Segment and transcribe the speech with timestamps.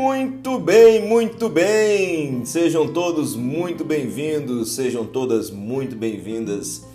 [0.00, 2.44] Muito bem, muito bem!
[2.44, 6.86] Sejam todos muito bem-vindos, sejam todas muito bem-vindas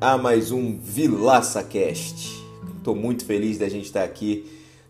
[0.00, 2.40] a mais um Vilaça Cast.
[2.78, 4.46] Estou muito feliz da gente estar aqui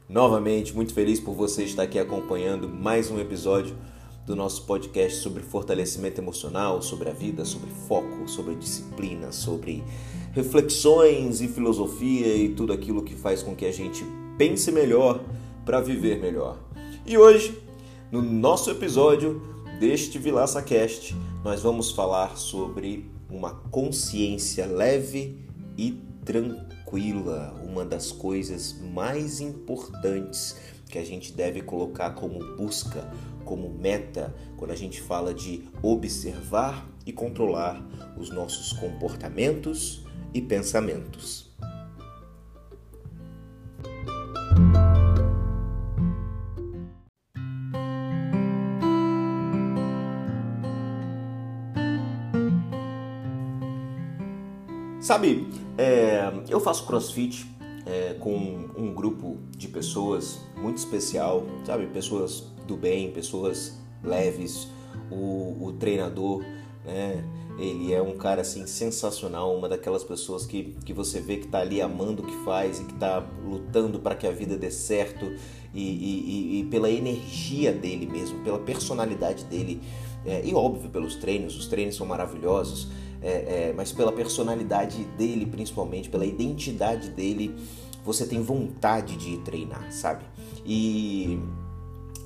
[0.07, 3.75] novamente, muito feliz por você estar aqui acompanhando mais um episódio
[4.27, 9.83] do nosso podcast sobre fortalecimento emocional, sobre a vida, sobre foco, sobre disciplina, sobre
[10.35, 14.05] reflexões e filosofia e tudo aquilo que faz com que a gente
[14.37, 15.25] pense melhor
[15.65, 16.66] para viver melhor.
[17.09, 17.57] E hoje,
[18.11, 19.41] no nosso episódio
[19.79, 21.15] deste Vilaça Cast,
[21.45, 25.39] nós vamos falar sobre uma consciência leve
[25.79, 30.57] e tranquila, uma das coisas mais importantes
[30.91, 33.09] que a gente deve colocar como busca,
[33.45, 37.87] como meta, quando a gente fala de observar e controlar
[38.17, 41.46] os nossos comportamentos e pensamentos.
[55.07, 55.47] Sabe,
[55.79, 57.47] é, eu faço crossfit
[57.87, 61.87] é, com um grupo de pessoas muito especial, sabe?
[61.87, 64.67] Pessoas do bem, pessoas leves.
[65.09, 66.43] O, o treinador,
[66.85, 67.25] né?
[67.57, 71.61] Ele é um cara assim sensacional, uma daquelas pessoas que, que você vê que está
[71.61, 75.25] ali amando o que faz e que está lutando para que a vida dê certo
[75.73, 79.81] e, e, e, pela energia dele mesmo, pela personalidade dele
[80.25, 82.89] é, e óbvio pelos treinos, os treinos são maravilhosos
[83.23, 87.55] é, é, mas pela personalidade dele, principalmente, pela identidade dele,
[88.05, 90.25] você tem vontade de treinar, sabe?
[90.65, 91.41] E,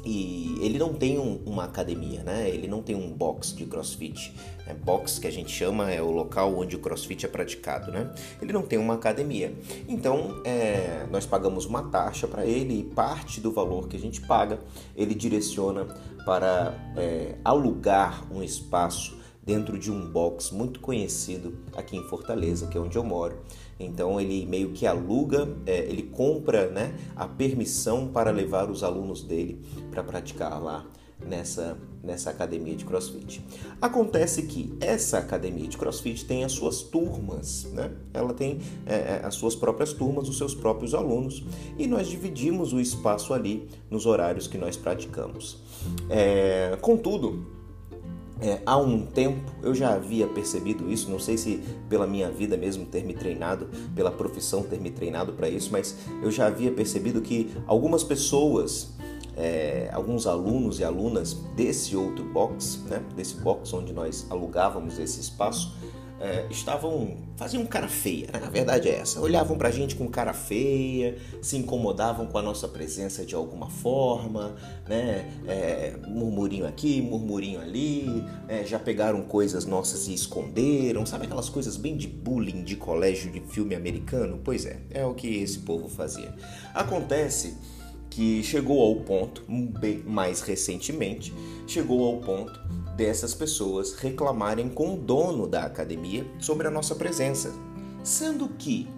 [0.04, 2.48] e ele não tem um, uma academia, né?
[2.48, 4.34] Ele não tem um box de crossfit.
[4.66, 8.12] É, box que a gente chama é o local onde o crossfit é praticado, né?
[8.42, 9.54] Ele não tem uma academia.
[9.88, 14.20] Então, é, nós pagamos uma taxa para ele e parte do valor que a gente
[14.20, 14.60] paga
[14.94, 15.86] ele direciona
[16.24, 19.19] para é, alugar um espaço
[19.50, 23.40] dentro de um box muito conhecido aqui em Fortaleza, que é onde eu moro.
[23.80, 29.24] Então ele meio que aluga, é, ele compra né, a permissão para levar os alunos
[29.24, 30.86] dele para praticar lá
[31.20, 33.44] nessa, nessa academia de CrossFit.
[33.82, 37.90] Acontece que essa academia de CrossFit tem as suas turmas, né?
[38.14, 41.42] Ela tem é, é as suas próprias turmas, os seus próprios alunos,
[41.76, 45.58] e nós dividimos o espaço ali nos horários que nós praticamos.
[46.08, 47.59] É, contudo,
[48.40, 52.56] é, há um tempo eu já havia percebido isso, não sei se pela minha vida
[52.56, 56.72] mesmo ter me treinado, pela profissão ter me treinado para isso, mas eu já havia
[56.72, 58.92] percebido que algumas pessoas,
[59.36, 65.20] é, alguns alunos e alunas desse outro box, né, desse box onde nós alugávamos esse
[65.20, 65.74] espaço,
[66.20, 68.40] é, estavam faziam cara feia, né?
[68.44, 69.18] a verdade é essa.
[69.20, 74.54] Olhavam pra gente com cara feia, se incomodavam com a nossa presença de alguma forma,
[74.86, 75.26] né?
[75.48, 81.78] É, murmurinho aqui, murmurinho ali, é, já pegaram coisas nossas e esconderam, sabe aquelas coisas
[81.78, 84.38] bem de bullying de colégio de filme americano?
[84.44, 86.34] Pois é, é o que esse povo fazia.
[86.74, 87.56] Acontece
[88.10, 89.44] que chegou ao ponto,
[89.80, 91.32] bem mais recentemente,
[91.66, 92.60] chegou ao ponto
[92.96, 97.54] dessas pessoas reclamarem com o dono da academia sobre a nossa presença.
[98.02, 98.88] Sendo que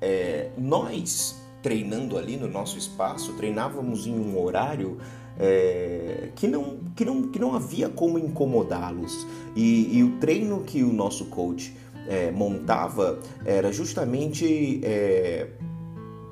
[0.00, 4.98] é, nós, treinando ali no nosso espaço, treinávamos em um horário
[5.38, 9.26] é, que, não, que, não, que não havia como incomodá-los.
[9.56, 11.74] E, e, o treino que o nosso coach
[12.08, 15.48] é, montava era justamente é,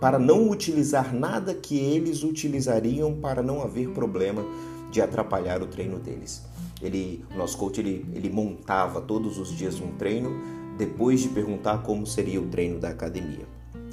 [0.03, 4.45] para não utilizar nada que eles utilizariam para não haver problema
[4.91, 6.43] de atrapalhar o treino deles.
[6.83, 10.33] Ele, o nosso coach ele, ele montava todos os dias um treino
[10.77, 13.47] depois de perguntar como seria o treino da academia.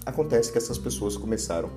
[0.04, 1.70] Acontece que essas pessoas começaram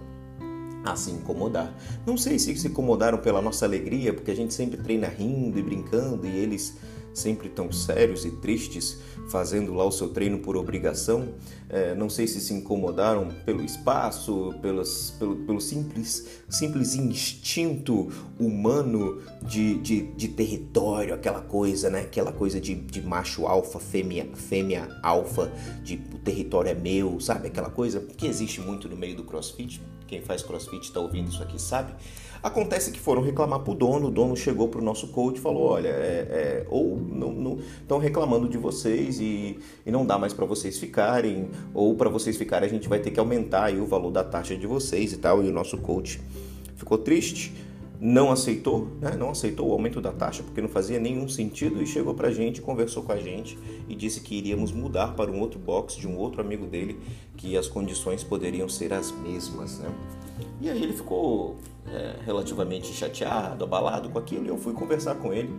[0.83, 1.71] a se incomodar.
[2.07, 5.63] Não sei se se incomodaram pela nossa alegria, porque a gente sempre treina rindo e
[5.63, 6.79] brincando e eles
[7.15, 8.99] sempre tão sérios e tristes,
[9.29, 11.35] fazendo lá o seu treino por obrigação.
[11.73, 19.23] É, não sei se se incomodaram pelo espaço, pelos, pelo, pelo simples, simples instinto humano
[19.41, 22.03] de, de, de território, aquela coisa, né?
[22.03, 25.51] Aquela coisa de, de macho alfa, fêmea, fêmea alfa,
[25.83, 27.49] de o território é meu, sabe?
[27.49, 29.81] Aquela coisa que existe muito no meio do crossfit.
[30.07, 31.95] Quem faz crossfit está ouvindo isso aqui sabe.
[32.43, 35.41] Acontece que foram reclamar para o dono, o dono chegou para o nosso coach e
[35.41, 40.33] falou: olha, é, é, ou não estão reclamando de vocês e, e não dá mais
[40.33, 43.87] para vocês ficarem, ou para vocês ficarem a gente vai ter que aumentar aí o
[43.87, 45.43] valor da taxa de vocês e tal.
[45.43, 46.21] E o nosso coach
[46.77, 47.53] ficou triste,
[48.01, 49.15] não aceitou, né?
[49.17, 52.33] não aceitou o aumento da taxa porque não fazia nenhum sentido e chegou para a
[52.33, 53.57] gente, conversou com a gente
[53.89, 56.99] e disse que iríamos mudar para um outro box de um outro amigo dele,
[57.37, 59.79] que as condições poderiam ser as mesmas.
[59.79, 59.89] Né?
[60.61, 61.57] E aí ele ficou
[61.87, 65.51] é, relativamente chateado, abalado com aquilo, e eu fui conversar com ele.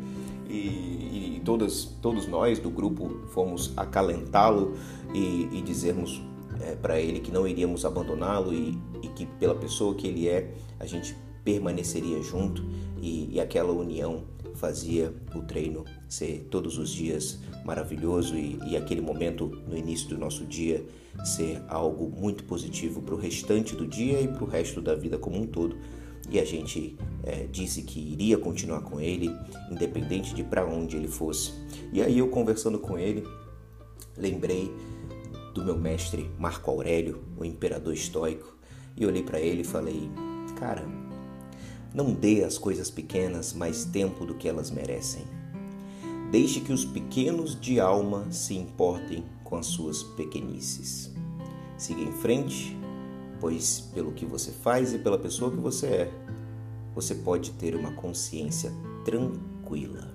[0.56, 4.76] E, e todas, todos nós do grupo fomos acalentá-lo
[5.14, 6.22] e, e dizermos
[6.62, 10.54] é, para ele que não iríamos abandoná-lo e, e, que pela pessoa que ele é,
[10.80, 12.64] a gente permaneceria junto
[13.02, 14.24] e, e aquela união
[14.56, 20.18] fazia o treino ser todos os dias maravilhoso e, e aquele momento no início do
[20.18, 20.86] nosso dia
[21.26, 25.18] ser algo muito positivo para o restante do dia e para o resto da vida
[25.18, 25.76] como um todo.
[26.30, 29.30] E a gente é, disse que iria continuar com ele,
[29.70, 31.54] independente de para onde ele fosse.
[31.92, 33.24] E aí eu conversando com ele,
[34.18, 34.72] lembrei
[35.54, 38.58] do meu mestre Marco Aurélio, o imperador estoico,
[38.96, 40.10] e olhei para ele e falei:
[40.58, 40.84] Cara,
[41.94, 45.24] não dê às coisas pequenas mais tempo do que elas merecem.
[46.32, 51.12] Deixe que os pequenos de alma se importem com as suas pequenices.
[51.78, 52.76] Siga em frente,
[53.44, 56.12] pois pelo que você faz e pela pessoa que você é,
[56.96, 58.72] você pode ter uma consciência
[59.04, 60.14] tranquila.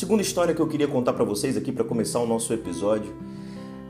[0.00, 3.14] segunda história que eu queria contar para vocês aqui para começar o nosso episódio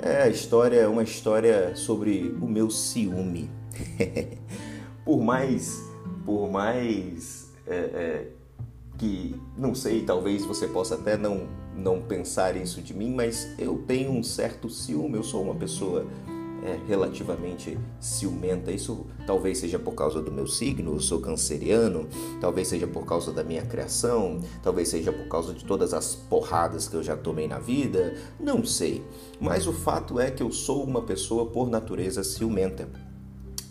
[0.03, 3.51] é a história, uma história sobre o meu ciúme.
[5.05, 5.83] por mais,
[6.25, 8.27] por mais é, é,
[8.99, 13.79] que não sei, talvez você possa até não não pensar isso de mim, mas eu
[13.87, 15.17] tenho um certo ciúme.
[15.17, 16.07] Eu sou uma pessoa
[16.63, 18.71] é, relativamente ciumenta.
[18.71, 22.09] Isso talvez seja por causa do meu signo, eu sou canceriano,
[22.41, 26.89] talvez seja por causa da minha criação, talvez seja por causa de todas as porradas
[26.89, 29.03] que eu já tomei na vida, não sei.
[29.41, 32.89] Mas o fato é que eu sou uma pessoa por natureza ciumenta.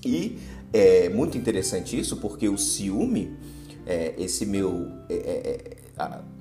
[0.06, 0.40] E
[0.72, 3.36] é muito interessante isso porque o ciúme,
[3.86, 4.88] é, esse meu.
[5.10, 5.80] É, é, é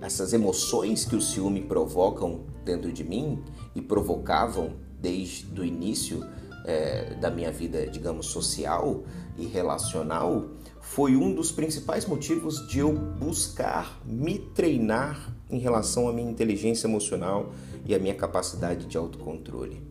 [0.00, 3.42] essas emoções que o ciúme provocam dentro de mim
[3.74, 6.24] e provocavam desde o início
[6.68, 9.02] é, da minha vida, digamos, social
[9.38, 10.50] e relacional,
[10.82, 16.86] foi um dos principais motivos de eu buscar me treinar em relação à minha inteligência
[16.86, 17.52] emocional
[17.86, 19.82] e à minha capacidade de autocontrole.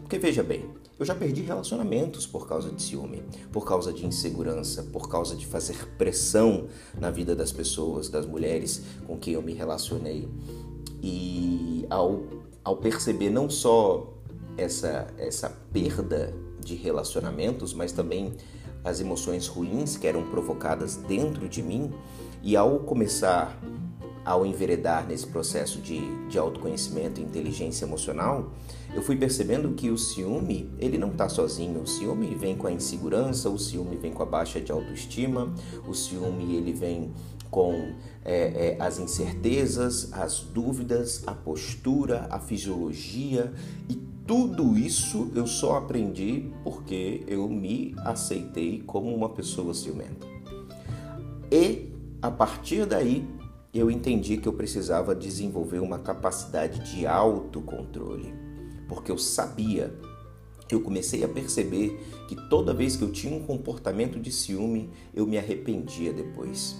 [0.00, 0.64] Porque veja bem,
[0.98, 3.22] eu já perdi relacionamentos por causa de ciúme,
[3.52, 6.66] por causa de insegurança, por causa de fazer pressão
[6.98, 10.28] na vida das pessoas, das mulheres com quem eu me relacionei.
[11.02, 12.22] E ao,
[12.64, 14.15] ao perceber não só
[14.56, 18.32] essa, essa perda de relacionamentos, mas também
[18.84, 21.92] as emoções ruins que eram provocadas dentro de mim.
[22.42, 23.58] E ao começar,
[24.24, 28.52] ao enveredar nesse processo de, de autoconhecimento e inteligência emocional,
[28.94, 31.82] eu fui percebendo que o ciúme, ele não está sozinho.
[31.82, 35.52] O ciúme vem com a insegurança, o ciúme vem com a baixa de autoestima,
[35.86, 37.12] o ciúme ele vem
[37.50, 37.94] com
[38.24, 43.52] é, é, as incertezas, as dúvidas, a postura, a fisiologia
[43.88, 50.26] e tudo isso eu só aprendi porque eu me aceitei como uma pessoa ciumenta.
[51.50, 53.24] E a partir daí
[53.72, 58.34] eu entendi que eu precisava desenvolver uma capacidade de autocontrole,
[58.88, 59.94] porque eu sabia,
[60.68, 61.96] eu comecei a perceber
[62.26, 66.76] que toda vez que eu tinha um comportamento de ciúme, eu me arrependia depois.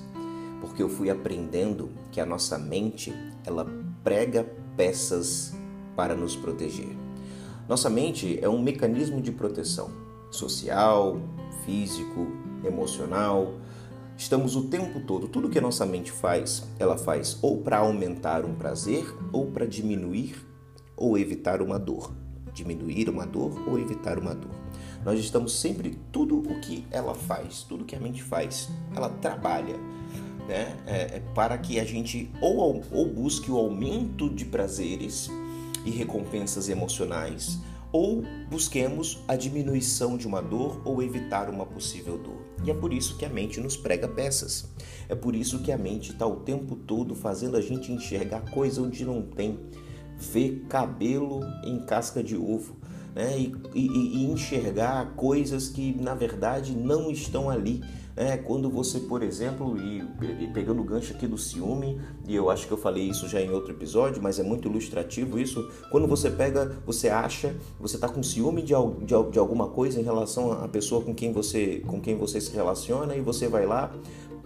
[0.61, 3.12] Porque eu fui aprendendo que a nossa mente,
[3.44, 3.64] ela
[4.02, 4.44] prega
[4.76, 5.54] peças
[5.94, 7.05] para nos proteger.
[7.68, 9.90] Nossa mente é um mecanismo de proteção
[10.30, 11.20] social,
[11.64, 12.28] físico,
[12.64, 13.54] emocional.
[14.16, 18.44] Estamos o tempo todo, tudo que a nossa mente faz, ela faz ou para aumentar
[18.44, 20.37] um prazer ou para diminuir
[20.96, 22.14] ou evitar uma dor.
[22.54, 24.54] Diminuir uma dor ou evitar uma dor.
[25.04, 29.76] Nós estamos sempre, tudo o que ela faz, tudo que a mente faz, ela trabalha
[30.46, 35.28] né, é, é para que a gente ou, ou busque o aumento de prazeres
[35.87, 37.59] e recompensas emocionais,
[37.93, 42.45] ou busquemos a diminuição de uma dor ou evitar uma possível dor.
[42.64, 44.69] E é por isso que a mente nos prega peças.
[45.09, 48.83] É por isso que a mente está o tempo todo fazendo a gente enxergar coisa
[48.83, 49.59] onde não tem,
[50.19, 52.76] ver cabelo em casca de ovo.
[53.16, 53.38] Né?
[53.38, 57.82] E, e, e enxergar coisas que na verdade não estão ali,
[58.14, 60.04] é, quando você, por exemplo, e,
[60.42, 63.40] e, pegando o gancho aqui do ciúme, e eu acho que eu falei isso já
[63.40, 65.66] em outro episódio, mas é muito ilustrativo isso.
[65.90, 70.02] Quando você pega, você acha, você está com ciúme de, de, de alguma coisa em
[70.02, 73.92] relação à pessoa com quem você com quem você se relaciona e você vai lá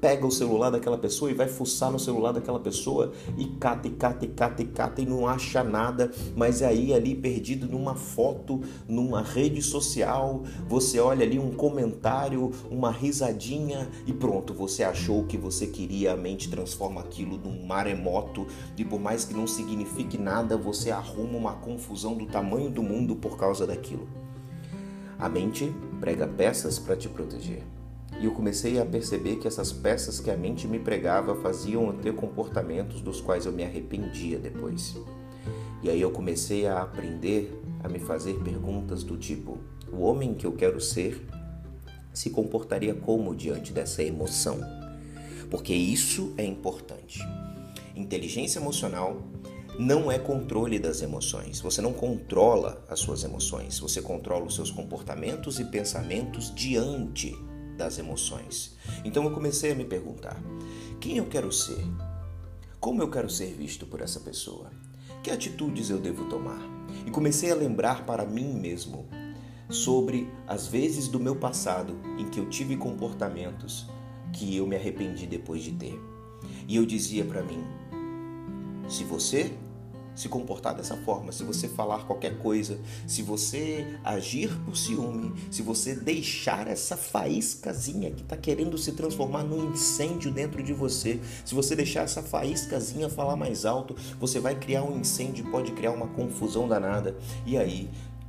[0.00, 3.90] pega o celular daquela pessoa e vai fuçar no celular daquela pessoa e cata e
[3.90, 8.60] cata e cata e cata e não acha nada, mas aí ali perdido numa foto,
[8.88, 15.26] numa rede social, você olha ali um comentário, uma risadinha e pronto, você achou o
[15.26, 20.16] que você queria, a mente transforma aquilo num maremoto e por mais que não signifique
[20.16, 24.08] nada, você arruma uma confusão do tamanho do mundo por causa daquilo.
[25.18, 27.79] A mente prega peças para te proteger.
[28.20, 31.94] E eu comecei a perceber que essas peças que a mente me pregava faziam eu
[31.94, 34.94] ter comportamentos dos quais eu me arrependia depois.
[35.82, 39.56] E aí eu comecei a aprender a me fazer perguntas do tipo:
[39.90, 41.26] o homem que eu quero ser
[42.12, 44.60] se comportaria como diante dessa emoção?
[45.50, 47.20] Porque isso é importante.
[47.96, 49.22] Inteligência emocional
[49.78, 51.58] não é controle das emoções.
[51.62, 57.34] Você não controla as suas emoções, você controla os seus comportamentos e pensamentos diante
[57.80, 58.76] das emoções.
[59.04, 60.40] Então eu comecei a me perguntar:
[61.00, 61.82] quem eu quero ser?
[62.78, 64.70] Como eu quero ser visto por essa pessoa?
[65.22, 66.60] Que atitudes eu devo tomar?
[67.06, 69.08] E comecei a lembrar para mim mesmo
[69.70, 73.86] sobre as vezes do meu passado em que eu tive comportamentos
[74.32, 75.98] que eu me arrependi depois de ter.
[76.68, 77.64] E eu dizia para mim:
[78.88, 79.52] se você
[80.20, 85.62] se comportar dessa forma, se você falar qualquer coisa, se você agir por ciúme, se
[85.62, 91.54] você deixar essa faíscazinha que está querendo se transformar num incêndio dentro de você, se
[91.54, 96.08] você deixar essa faíscazinha falar mais alto, você vai criar um incêndio, pode criar uma
[96.08, 97.16] confusão danada.
[97.46, 97.88] E aí,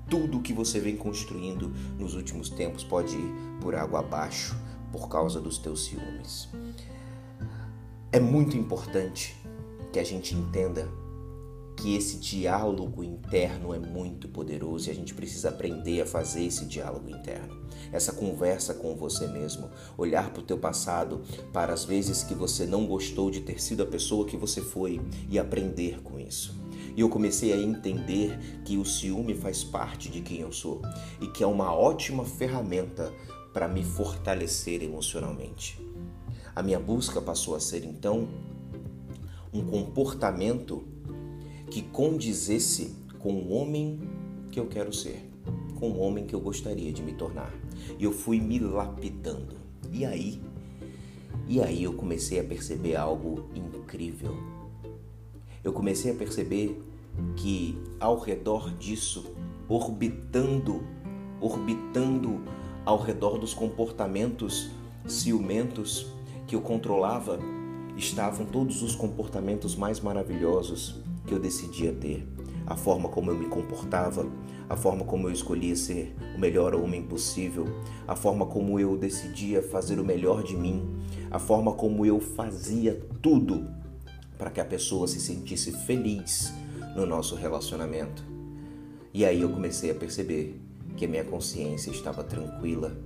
[0.09, 4.55] tudo que você vem construindo nos últimos tempos pode ir por água abaixo
[4.93, 6.47] por causa dos teus ciúmes.
[8.13, 9.35] É muito importante
[9.91, 11.00] que a gente entenda
[11.81, 16.65] que esse diálogo interno é muito poderoso e a gente precisa aprender a fazer esse
[16.65, 17.59] diálogo interno.
[17.91, 22.67] Essa conversa com você mesmo, olhar para o teu passado, para as vezes que você
[22.67, 26.55] não gostou de ter sido a pessoa que você foi e aprender com isso.
[26.95, 30.83] E eu comecei a entender que o ciúme faz parte de quem eu sou
[31.19, 33.11] e que é uma ótima ferramenta
[33.51, 35.79] para me fortalecer emocionalmente.
[36.55, 38.27] A minha busca passou a ser então
[39.51, 40.83] um comportamento
[41.71, 43.97] que condizesse com o homem
[44.51, 45.25] que eu quero ser,
[45.79, 47.51] com o homem que eu gostaria de me tornar.
[47.97, 49.55] E eu fui me lapidando.
[49.89, 50.41] E aí,
[51.47, 54.35] e aí eu comecei a perceber algo incrível.
[55.63, 56.77] Eu comecei a perceber
[57.37, 59.33] que ao redor disso,
[59.69, 60.83] orbitando,
[61.39, 62.41] orbitando
[62.83, 64.69] ao redor dos comportamentos
[65.07, 66.07] ciumentos
[66.45, 67.39] que eu controlava,
[67.95, 72.27] estavam todos os comportamentos mais maravilhosos que eu decidia ter,
[72.65, 74.25] a forma como eu me comportava,
[74.69, 77.65] a forma como eu escolhia ser o melhor homem possível,
[78.07, 80.89] a forma como eu decidia fazer o melhor de mim,
[81.29, 83.67] a forma como eu fazia tudo
[84.37, 86.53] para que a pessoa se sentisse feliz
[86.95, 88.23] no nosso relacionamento.
[89.13, 90.59] E aí eu comecei a perceber
[90.95, 92.97] que a minha consciência estava tranquila.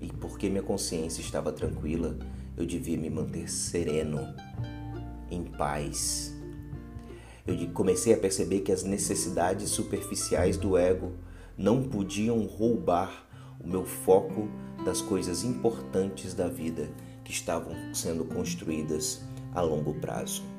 [0.00, 2.16] E porque minha consciência estava tranquila,
[2.56, 4.34] eu devia me manter sereno,
[5.30, 6.31] em paz
[7.46, 11.12] eu comecei a perceber que as necessidades superficiais do ego
[11.56, 13.26] não podiam roubar
[13.60, 14.48] o meu foco
[14.84, 16.88] das coisas importantes da vida
[17.24, 19.22] que estavam sendo construídas
[19.54, 20.51] a longo prazo.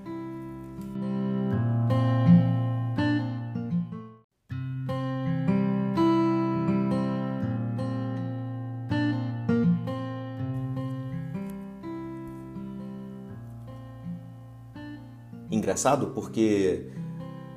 [15.73, 16.87] Engraçado porque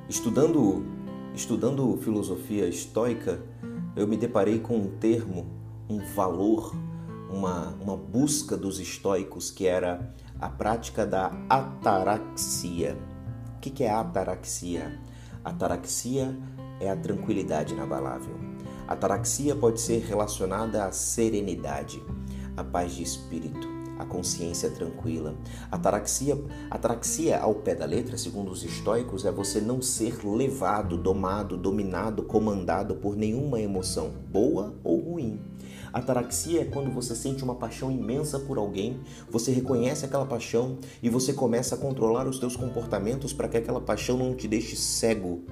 [0.09, 0.83] estudando
[1.35, 3.39] estudando filosofia estoica,
[3.95, 5.45] eu me deparei com um termo,
[5.87, 6.75] um valor,
[7.29, 12.97] uma, uma busca dos estoicos que era a prática da ataraxia.
[13.55, 14.99] O que é ataraxia?
[15.45, 16.35] Ataraxia
[16.79, 18.35] é a tranquilidade inabalável.
[18.87, 22.03] Ataraxia pode ser relacionada à serenidade,
[22.55, 25.35] à paz de espírito, a consciência tranquila.
[25.71, 26.37] Ataraxia,
[26.69, 32.23] ataraxia ao pé da letra, segundo os estoicos, é você não ser levado, domado, dominado,
[32.23, 35.39] comandado por nenhuma emoção, boa ou ruim.
[35.91, 38.99] Ataraxia é quando você sente uma paixão imensa por alguém,
[39.29, 43.81] você reconhece aquela paixão e você começa a controlar os teus comportamentos para que aquela
[43.81, 45.43] paixão não te deixe cego.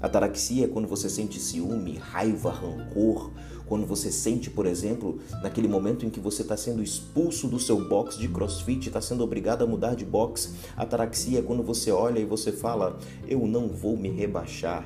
[0.00, 3.30] Ataraxia é quando você sente ciúme, raiva, rancor,
[3.66, 7.88] quando você sente, por exemplo, naquele momento em que você está sendo expulso do seu
[7.88, 10.54] box de crossfit, está sendo obrigado a mudar de box.
[10.76, 14.84] Ataraxia é quando você olha e você fala: Eu não vou me rebaixar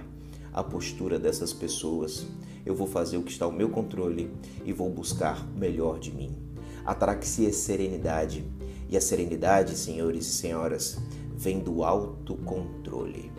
[0.52, 2.26] à postura dessas pessoas.
[2.64, 4.30] Eu vou fazer o que está ao meu controle
[4.64, 6.36] e vou buscar o melhor de mim.
[6.84, 8.44] Ataraxia é serenidade
[8.88, 10.98] E a serenidade, senhores e senhoras,
[11.36, 13.30] vem do autocontrole.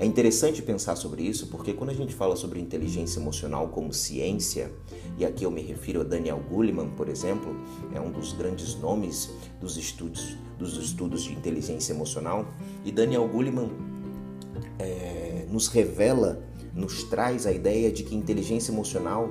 [0.00, 4.72] É interessante pensar sobre isso porque quando a gente fala sobre inteligência emocional como ciência,
[5.16, 7.54] e aqui eu me refiro a Daniel Goleman, por exemplo,
[7.94, 9.30] é um dos grandes nomes
[9.60, 12.46] dos estudos, dos estudos de inteligência emocional,
[12.84, 13.70] e Daniel Goleman
[14.78, 16.42] é, nos revela,
[16.74, 19.28] nos traz a ideia de que inteligência emocional,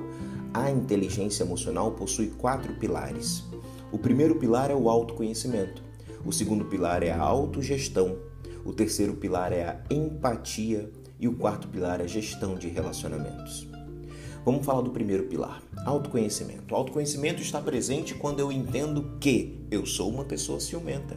[0.54, 3.44] a inteligência emocional possui quatro pilares.
[3.90, 5.82] O primeiro pilar é o autoconhecimento,
[6.24, 8.16] o segundo pilar é a autogestão,
[8.64, 13.66] o terceiro pilar é a empatia e o quarto pilar é a gestão de relacionamentos.
[14.44, 16.74] Vamos falar do primeiro pilar, autoconhecimento.
[16.74, 21.16] O autoconhecimento está presente quando eu entendo que eu sou uma pessoa ciumenta.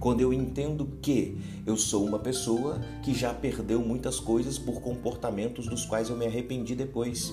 [0.00, 5.66] Quando eu entendo que eu sou uma pessoa que já perdeu muitas coisas por comportamentos
[5.66, 7.32] dos quais eu me arrependi depois.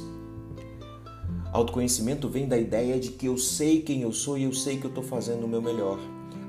[1.52, 4.86] Autoconhecimento vem da ideia de que eu sei quem eu sou e eu sei que
[4.86, 6.00] eu estou fazendo o meu melhor.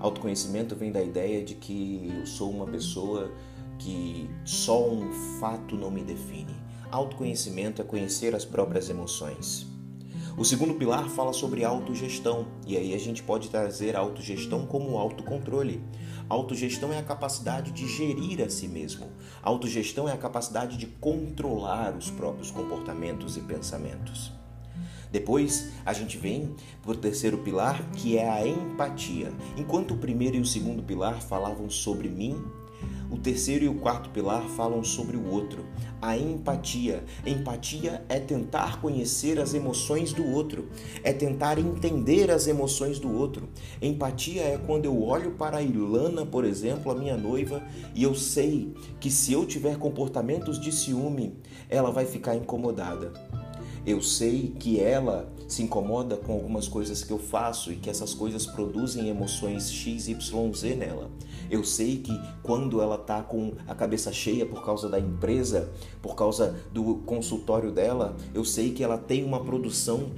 [0.03, 3.31] Autoconhecimento vem da ideia de que eu sou uma pessoa
[3.79, 6.57] que só um fato não me define.
[6.91, 9.65] Autoconhecimento é conhecer as próprias emoções.
[10.37, 15.81] O segundo pilar fala sobre autogestão, e aí a gente pode trazer autogestão como autocontrole.
[16.29, 19.07] Autogestão é a capacidade de gerir a si mesmo.
[19.41, 24.33] Autogestão é a capacidade de controlar os próprios comportamentos e pensamentos.
[25.13, 29.31] Depois a gente vem para o terceiro pilar, que é a empatia.
[29.59, 32.43] Enquanto o primeiro e o segundo pilar falavam sobre mim,
[33.11, 35.67] o terceiro e o quarto pilar falam sobre o outro.
[36.01, 37.05] A empatia.
[37.27, 40.71] Empatia é tentar conhecer as emoções do outro,
[41.05, 43.51] é tentar entender as emoções do outro.
[43.83, 47.63] Empatia é quando eu olho para a Ilana, por exemplo, a minha noiva,
[47.95, 51.37] e eu sei que se eu tiver comportamentos de ciúme,
[51.69, 53.13] ela vai ficar incomodada.
[53.85, 58.15] Eu sei que ela se incomoda com algumas coisas que eu faço e que essas
[58.15, 61.11] coisas produzem emoções XYZ nela.
[61.51, 65.71] Eu sei que quando ela tá com a cabeça cheia por causa da empresa,
[66.01, 70.11] por causa do consultório dela, eu sei que ela tem uma produção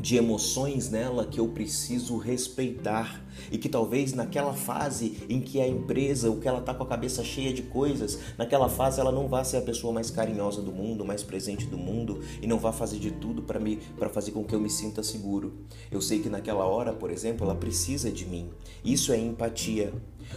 [0.00, 5.66] de emoções nela que eu preciso respeitar e que talvez naquela fase em que a
[5.66, 9.26] empresa, o que ela tá com a cabeça cheia de coisas, naquela fase ela não
[9.26, 12.72] vá ser a pessoa mais carinhosa do mundo, mais presente do mundo e não vá
[12.72, 15.54] fazer de tudo para me para fazer com que eu me sinta seguro.
[15.90, 18.50] Eu sei que naquela hora, por exemplo, ela precisa de mim.
[18.84, 19.92] Isso é empatia.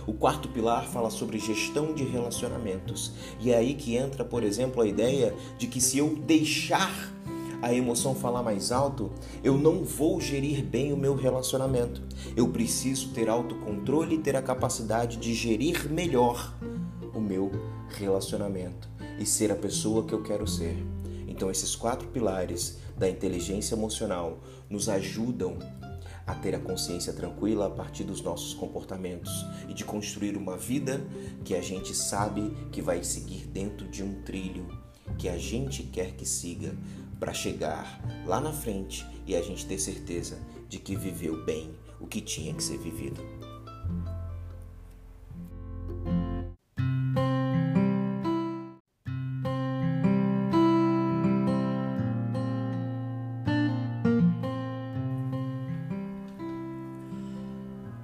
[0.08, 3.12] O quarto pilar fala sobre gestão de relacionamentos.
[3.40, 7.13] E é aí que entra, por exemplo, a ideia de que se eu deixar
[7.64, 9.10] a emoção falar mais alto,
[9.42, 12.02] eu não vou gerir bem o meu relacionamento.
[12.36, 16.54] Eu preciso ter autocontrole e ter a capacidade de gerir melhor
[17.16, 17.50] o meu
[17.88, 20.76] relacionamento e ser a pessoa que eu quero ser.
[21.26, 25.58] Então, esses quatro pilares da inteligência emocional nos ajudam
[26.28, 31.02] a ter a consciência tranquila a partir dos nossos comportamentos e de construir uma vida
[31.46, 34.68] que a gente sabe que vai seguir dentro de um trilho
[35.18, 36.76] que a gente quer que siga,
[37.24, 42.06] para chegar lá na frente e a gente ter certeza de que viveu bem o
[42.06, 43.24] que tinha que ser vivido.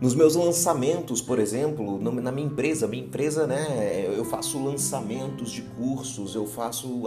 [0.10, 5.62] Nos meus lançamentos, por exemplo, na minha empresa, minha empresa, né, eu faço lançamentos de
[5.62, 7.04] cursos, eu faço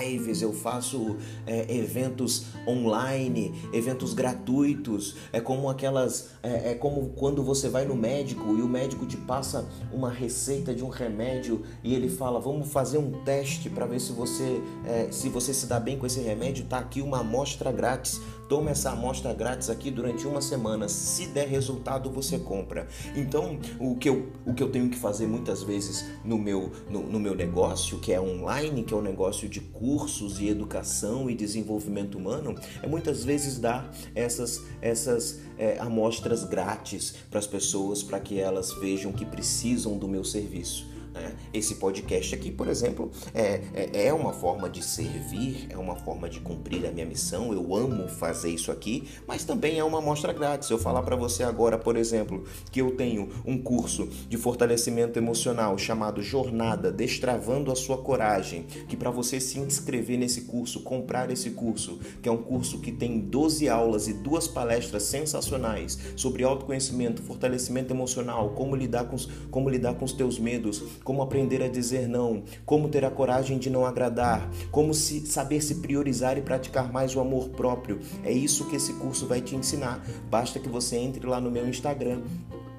[0.00, 5.16] lives, eu faço é, eventos online, eventos gratuitos.
[5.34, 9.18] É como aquelas, é, é, como quando você vai no médico e o médico te
[9.18, 14.00] passa uma receita de um remédio e ele fala, vamos fazer um teste para ver
[14.00, 16.64] se você, é, se você se dá bem com esse remédio.
[16.64, 18.18] Tá aqui uma amostra grátis.
[18.48, 20.88] Toma essa amostra grátis aqui durante uma semana.
[20.88, 22.86] Se der resultado, você compra.
[23.14, 27.02] Então, o que eu, o que eu tenho que fazer muitas vezes no meu, no,
[27.02, 31.34] no meu negócio, que é online, que é um negócio de cursos e educação e
[31.34, 38.20] desenvolvimento humano, é muitas vezes dar essas, essas é, amostras grátis para as pessoas para
[38.20, 40.95] que elas vejam que precisam do meu serviço.
[41.16, 41.34] Né?
[41.52, 46.28] Esse podcast aqui, por exemplo, é, é, é, uma forma de servir, é uma forma
[46.28, 47.52] de cumprir a minha missão.
[47.52, 50.68] Eu amo fazer isso aqui, mas também é uma amostra grátis.
[50.68, 55.76] Eu falar para você agora, por exemplo, que eu tenho um curso de fortalecimento emocional
[55.78, 61.50] chamado Jornada Destravando a Sua Coragem, que para você se inscrever nesse curso, comprar esse
[61.50, 67.22] curso, que é um curso que tem 12 aulas e duas palestras sensacionais sobre autoconhecimento,
[67.22, 71.68] fortalecimento emocional, como lidar com os, como lidar com os teus medos, como aprender a
[71.68, 76.42] dizer não, como ter a coragem de não agradar, como se saber se priorizar e
[76.42, 78.00] praticar mais o amor próprio.
[78.24, 80.04] É isso que esse curso vai te ensinar.
[80.28, 82.22] Basta que você entre lá no meu Instagram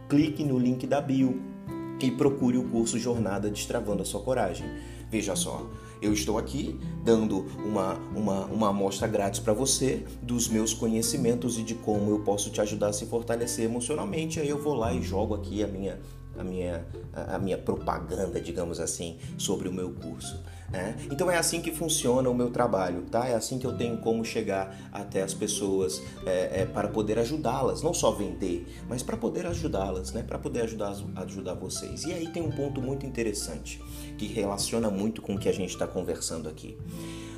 [0.09, 1.39] clique no link da bio
[2.01, 4.67] e procure o curso Jornada Destravando a Sua Coragem.
[5.09, 5.65] Veja só,
[6.01, 11.63] eu estou aqui dando uma, uma, uma amostra grátis para você dos meus conhecimentos e
[11.63, 14.39] de como eu posso te ajudar a se fortalecer emocionalmente.
[14.39, 15.97] Aí eu vou lá e jogo aqui a minha,
[16.38, 20.41] a minha, a minha propaganda, digamos assim, sobre o meu curso.
[20.69, 20.97] Né?
[21.10, 23.26] Então é assim que funciona o meu trabalho, tá?
[23.26, 27.82] É assim que eu tenho como chegar até as pessoas é, é, para poder ajudá-las,
[27.82, 30.23] não só vender, mas para poder ajudá-las, né?
[30.23, 32.04] Para poder ajudar, ajudar vocês.
[32.04, 33.82] E aí tem um ponto muito interessante
[34.17, 36.78] que relaciona muito com o que a gente está conversando aqui.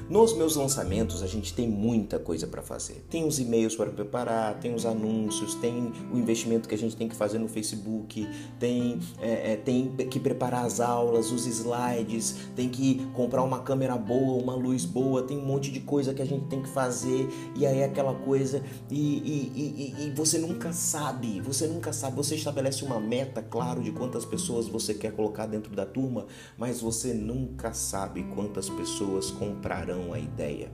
[0.10, 3.06] Nos meus lançamentos a gente tem muita coisa para fazer.
[3.12, 7.08] Tem os e-mails para preparar, tem os anúncios, tem o investimento que a gente tem
[7.08, 8.28] que fazer no Facebook,
[8.60, 13.96] tem, é, é, tem que preparar as aulas, os slides, tem que comprar uma câmera
[13.96, 17.30] boa, uma luz boa, tem um monte de coisa que a gente tem que fazer
[17.56, 22.16] e aí é aquela coisa e, e, e, e você nunca sabe, você nunca sabe.
[22.16, 26.26] Você estabelece uma meta, claro, de quantas pessoas você quer colocar dentro da turma,
[26.58, 30.72] mas você nunca sabe quantas pessoas comprarão a ideia.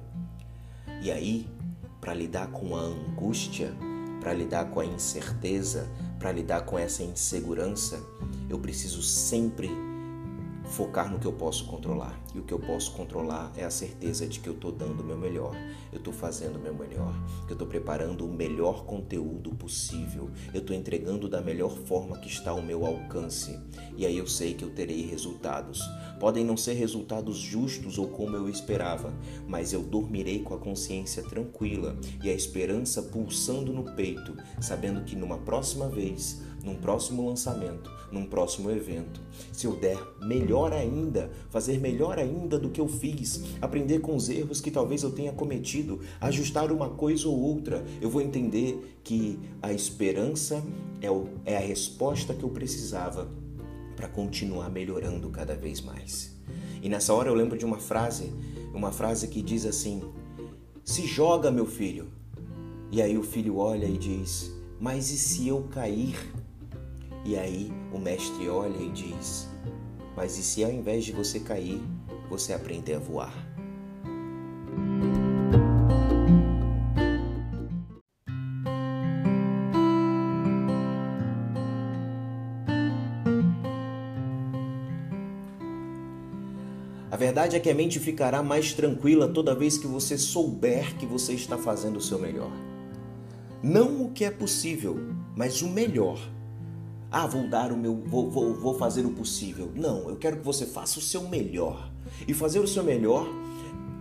[1.01, 1.47] E aí,
[1.99, 3.73] para lidar com a angústia,
[4.19, 7.99] para lidar com a incerteza, para lidar com essa insegurança,
[8.49, 9.69] eu preciso sempre
[10.65, 12.19] focar no que eu posso controlar.
[12.33, 15.05] E o que eu posso controlar é a certeza de que eu estou dando o
[15.05, 15.55] meu melhor,
[15.91, 17.13] eu estou fazendo o meu melhor,
[17.45, 22.27] que eu estou preparando o melhor conteúdo possível, eu estou entregando da melhor forma que
[22.27, 23.59] está ao meu alcance.
[23.95, 25.81] E aí eu sei que eu terei resultados.
[26.19, 29.13] Podem não ser resultados justos ou como eu esperava,
[29.47, 35.15] mas eu dormirei com a consciência tranquila e a esperança pulsando no peito, sabendo que
[35.15, 39.21] numa próxima vez num próximo lançamento, num próximo evento.
[39.53, 44.27] Se eu der melhor ainda, fazer melhor ainda do que eu fiz, aprender com os
[44.27, 49.39] erros que talvez eu tenha cometido, ajustar uma coisa ou outra, eu vou entender que
[49.61, 50.63] a esperança
[50.99, 53.29] é, é a resposta que eu precisava
[53.95, 56.35] para continuar melhorando cada vez mais.
[56.81, 58.33] E nessa hora eu lembro de uma frase,
[58.73, 60.01] uma frase que diz assim:
[60.83, 62.07] Se joga, meu filho.
[62.91, 66.15] E aí o filho olha e diz: Mas e se eu cair?
[67.25, 69.49] E aí o mestre olha e diz:
[70.15, 71.81] Mas e se ao invés de você cair,
[72.29, 73.33] você aprender a voar?
[87.09, 91.07] A verdade é que a mente ficará mais tranquila toda vez que você souber que
[91.07, 92.51] você está fazendo o seu melhor.
[93.63, 94.95] Não o que é possível,
[95.35, 96.19] mas o melhor
[97.17, 99.71] ah, vou dar o meu, vou, vou, vou fazer o possível.
[99.73, 101.89] Não, eu quero que você faça o seu melhor.
[102.27, 103.25] E fazer o seu melhor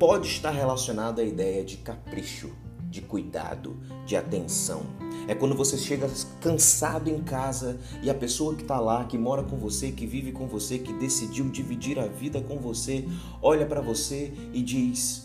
[0.00, 2.50] pode estar relacionado à ideia de capricho,
[2.90, 4.83] de cuidado, de atenção.
[5.29, 9.44] É quando você chega cansado em casa e a pessoa que está lá, que mora
[9.44, 13.07] com você, que vive com você, que decidiu dividir a vida com você,
[13.40, 15.24] olha para você e diz: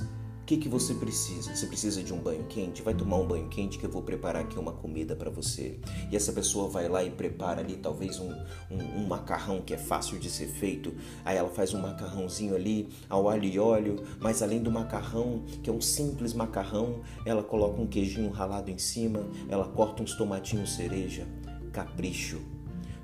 [0.50, 1.56] que, que você precisa?
[1.56, 2.82] Você precisa de um banho quente?
[2.82, 5.78] Vai tomar um banho quente que eu vou preparar aqui uma comida para você.
[6.12, 8.32] E essa pessoa vai lá e prepara ali talvez um,
[8.72, 10.92] um, um, macarrão que é fácil de ser feito.
[11.24, 15.70] Aí ela faz um macarrãozinho ali ao alho e óleo, mas além do macarrão, que
[15.70, 20.74] é um simples macarrão, ela coloca um queijinho ralado em cima, ela corta uns tomatinhos
[20.74, 21.28] cereja.
[21.72, 22.59] Capricho.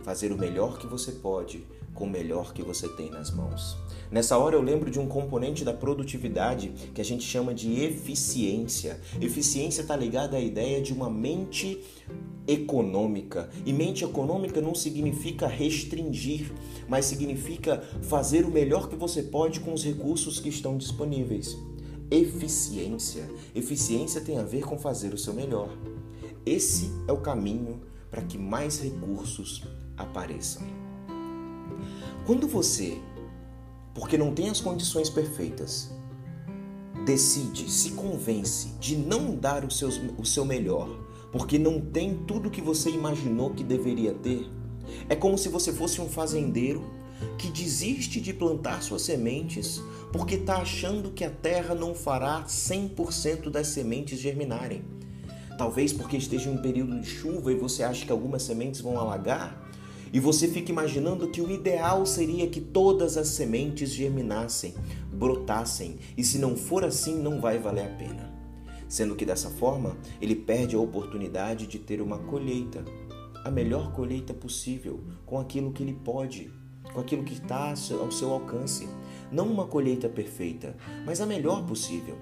[0.06, 1.66] Fazer o melhor que você pode
[1.96, 3.76] com o melhor que você tem nas mãos.
[4.12, 9.02] Nessa hora eu lembro de um componente da produtividade que a gente chama de eficiência.
[9.20, 11.84] Eficiência está ligada à ideia de uma mente
[12.48, 13.50] econômica.
[13.66, 16.52] E mente econômica não significa restringir,
[16.88, 21.58] mas significa fazer o melhor que você pode com os recursos que estão disponíveis.
[22.12, 23.28] Eficiência.
[23.56, 25.76] Eficiência tem a ver com fazer o seu melhor.
[26.46, 29.64] Esse é o caminho para que mais recursos
[29.98, 30.64] apareçam.
[32.26, 32.98] Quando você,
[33.94, 35.92] porque não tem as condições perfeitas,
[37.06, 40.90] decide, se convence de não dar o seu, o seu melhor,
[41.32, 44.50] porque não tem tudo que você imaginou que deveria ter,
[45.10, 46.84] é como se você fosse um fazendeiro
[47.38, 49.82] que desiste de plantar suas sementes
[50.12, 54.84] porque está achando que a terra não fará 100% das sementes germinarem.
[55.58, 59.00] Talvez porque esteja em um período de chuva e você acha que algumas sementes vão
[59.00, 59.65] alagar,
[60.16, 64.74] e você fica imaginando que o ideal seria que todas as sementes germinassem,
[65.12, 68.34] brotassem, e se não for assim, não vai valer a pena.
[68.88, 72.86] Sendo que dessa forma, ele perde a oportunidade de ter uma colheita,
[73.44, 76.50] a melhor colheita possível, com aquilo que ele pode,
[76.94, 78.88] com aquilo que está ao seu alcance.
[79.30, 82.18] Não uma colheita perfeita, mas a melhor possível.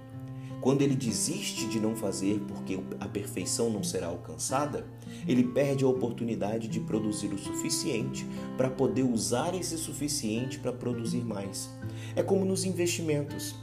[0.64, 4.88] Quando ele desiste de não fazer porque a perfeição não será alcançada,
[5.28, 11.26] ele perde a oportunidade de produzir o suficiente para poder usar esse suficiente para produzir
[11.26, 11.70] mais.
[12.16, 13.54] É como nos investimentos.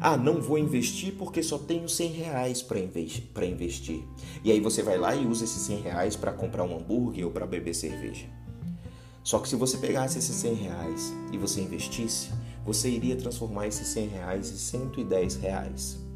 [0.00, 2.80] Ah, não vou investir porque só tenho 100 reais para
[3.44, 4.02] investir.
[4.42, 7.30] E aí você vai lá e usa esses 100 reais para comprar um hambúrguer ou
[7.30, 8.24] para beber cerveja.
[9.22, 12.30] Só que se você pegasse esses 100 reais e você investisse,
[12.64, 16.07] você iria transformar esses 100 reais em 110 reais.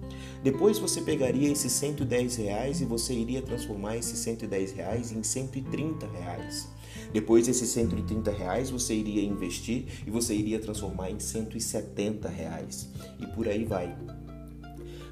[0.43, 6.07] Depois você pegaria esses 110 reais e você iria transformar esses 110 reais em 130
[6.07, 6.69] reais.
[7.13, 12.89] Depois esses 130 reais você iria investir e você iria transformar em 170 reais.
[13.21, 13.97] E por aí vai.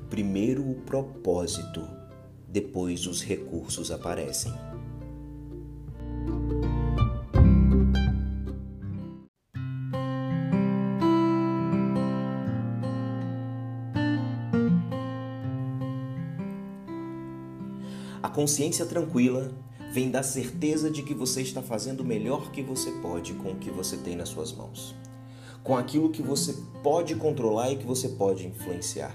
[0.08, 1.86] Primeiro o propósito,
[2.48, 4.52] depois os recursos aparecem.
[18.30, 19.52] Consciência tranquila
[19.92, 23.56] vem da certeza de que você está fazendo o melhor que você pode com o
[23.56, 24.94] que você tem nas suas mãos,
[25.62, 29.14] com aquilo que você pode controlar e que você pode influenciar.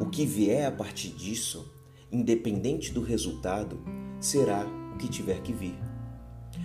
[0.00, 1.70] O que vier a partir disso,
[2.10, 3.78] independente do resultado,
[4.18, 5.78] será o que tiver que vir.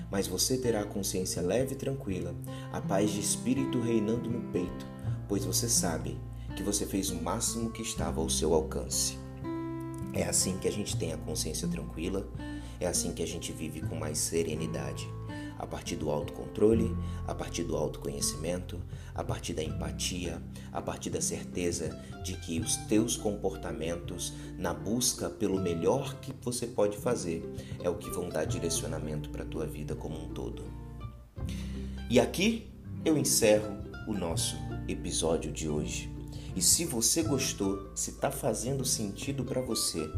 [0.10, 2.34] Mas você terá a consciência leve e tranquila,
[2.72, 4.88] a paz de espírito reinando no peito,
[5.28, 6.18] pois você sabe
[6.56, 9.29] que você fez o máximo que estava ao seu alcance.
[10.20, 12.28] É assim que a gente tem a consciência tranquila,
[12.78, 15.08] é assim que a gente vive com mais serenidade.
[15.58, 16.94] A partir do autocontrole,
[17.26, 18.82] a partir do autoconhecimento,
[19.16, 25.30] a partir da empatia, a partir da certeza de que os teus comportamentos na busca
[25.30, 27.42] pelo melhor que você pode fazer
[27.82, 30.66] é o que vão dar direcionamento para a tua vida como um todo.
[32.10, 32.70] E aqui
[33.06, 36.19] eu encerro o nosso episódio de hoje.
[36.60, 40.12] E se você gostou, se está fazendo sentido para você,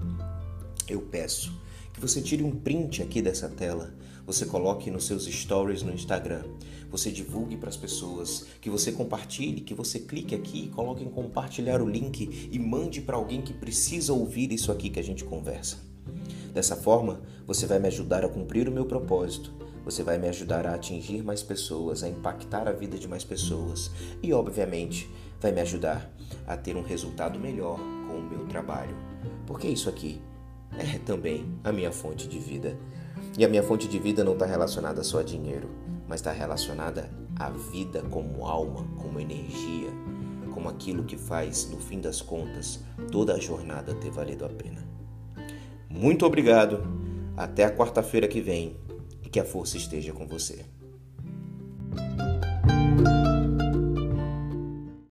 [0.89, 1.53] eu peço
[1.93, 3.93] que você tire um print aqui dessa tela,
[4.25, 6.43] você coloque nos seus stories no Instagram,
[6.89, 11.11] você divulgue para as pessoas, que você compartilhe, que você clique aqui e coloque em
[11.11, 15.23] compartilhar o link e mande para alguém que precisa ouvir isso aqui que a gente
[15.23, 15.77] conversa.
[16.51, 19.53] Dessa forma, você vai me ajudar a cumprir o meu propósito.
[19.85, 23.91] Você vai me ajudar a atingir mais pessoas, a impactar a vida de mais pessoas.
[24.23, 25.07] E, obviamente,
[25.39, 26.11] vai me ajudar
[26.47, 28.95] a ter um resultado melhor com o meu trabalho.
[29.45, 30.21] Porque isso aqui
[30.77, 32.77] é também a minha fonte de vida.
[33.37, 35.69] E a minha fonte de vida não está relacionada só a dinheiro,
[36.07, 39.89] mas está relacionada à vida como alma, como energia,
[40.53, 44.85] como aquilo que faz, no fim das contas, toda a jornada ter valido a pena.
[45.89, 46.83] Muito obrigado.
[47.35, 48.75] Até a quarta-feira que vem
[49.23, 50.65] e que a força esteja com você.